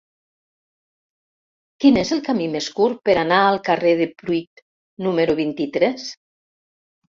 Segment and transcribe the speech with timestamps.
[1.85, 4.65] Quin és el camí més curt per anar al carrer de Pruit
[5.09, 6.11] número vint-i-tres?